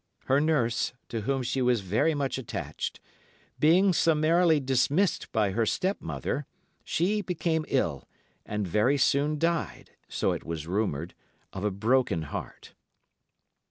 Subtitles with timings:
[0.25, 2.99] Her nurse, to whom she was very much attached,
[3.59, 6.47] being summarily dismissed by her step mother,
[6.83, 8.09] she became ill,
[8.43, 11.13] and very soon died, so it was rumoured,
[11.53, 12.73] of a broken heart.